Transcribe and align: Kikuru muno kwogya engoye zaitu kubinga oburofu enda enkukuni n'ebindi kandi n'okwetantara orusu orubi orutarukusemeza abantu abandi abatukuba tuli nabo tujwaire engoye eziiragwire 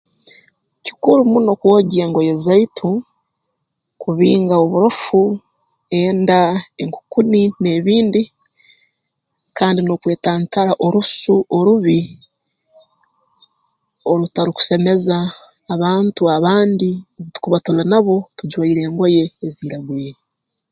Kikuru 0.85 1.21
muno 1.31 1.51
kwogya 1.59 1.99
engoye 2.05 2.33
zaitu 2.45 2.89
kubinga 4.01 4.55
oburofu 4.63 5.19
enda 6.01 6.39
enkukuni 6.81 7.41
n'ebindi 7.61 8.23
kandi 9.57 9.79
n'okwetantara 9.81 10.73
orusu 10.85 11.33
orubi 11.57 11.99
orutarukusemeza 14.11 15.17
abantu 15.73 16.21
abandi 16.37 16.89
abatukuba 17.19 17.57
tuli 17.65 17.83
nabo 17.91 18.15
tujwaire 18.37 18.81
engoye 18.87 19.23
eziiragwire 19.45 20.19